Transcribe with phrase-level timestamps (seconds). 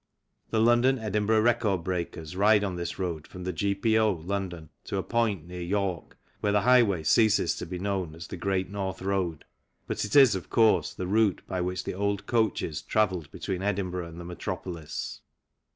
[0.49, 5.03] The London Edinburgh record breakers ride on this road from the G.P.O., London, to a
[5.03, 9.45] point near York, where the highway ceases to be known as the" Great North Road"
[9.87, 14.07] but it is, of course, the route by which the old coaches travelled between Edinburgh
[14.07, 15.21] and the metropolis.